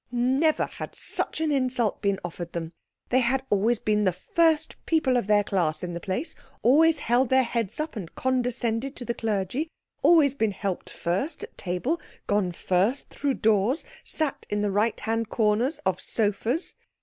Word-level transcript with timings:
Never 0.11 0.65
had 0.65 0.95
such 0.95 1.39
an 1.41 1.51
insult 1.51 2.01
been 2.01 2.19
offered 2.25 2.53
them. 2.53 2.73
They 3.09 3.19
had 3.19 3.43
always 3.51 3.77
been 3.77 4.03
the 4.03 4.11
first 4.11 4.75
people 4.87 5.15
of 5.15 5.27
their 5.27 5.43
class 5.43 5.83
in 5.83 5.93
the 5.93 5.99
place, 5.99 6.33
always 6.63 6.97
held 7.01 7.29
their 7.29 7.43
heads 7.43 7.79
up 7.79 7.95
and 7.95 8.15
condescended 8.15 8.95
to 8.95 9.05
the 9.05 9.13
clergy, 9.13 9.69
always 10.01 10.33
been 10.33 10.53
helped 10.53 10.89
first 10.89 11.43
at 11.43 11.55
table, 11.55 12.01
gone 12.25 12.51
first 12.51 13.09
through 13.11 13.35
doors, 13.35 13.85
sat 14.03 14.47
in 14.49 14.61
the 14.61 14.71
right 14.71 14.99
hand 15.01 15.29
corners 15.29 15.77
of 15.85 16.01
sofas. 16.01 16.73